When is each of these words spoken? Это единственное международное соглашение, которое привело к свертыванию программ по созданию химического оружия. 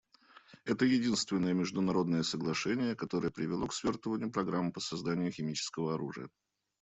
Это 0.65 0.83
единственное 0.83 1.53
международное 1.53 2.23
соглашение, 2.23 2.95
которое 2.95 3.29
привело 3.29 3.67
к 3.67 3.73
свертыванию 3.75 4.31
программ 4.31 4.71
по 4.71 4.79
созданию 4.79 5.31
химического 5.31 5.93
оружия. 5.93 6.27